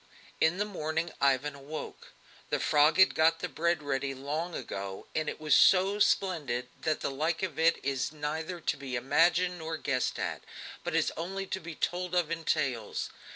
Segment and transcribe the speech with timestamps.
[0.39, 2.13] In the morning Ivan awoke.
[2.49, 7.01] The frog had got the bread ready long ago, and it was so splendid that
[7.01, 10.41] the like of it is neither to be imagined nor guessed at,
[10.83, 13.11] but is only to be told of in tales.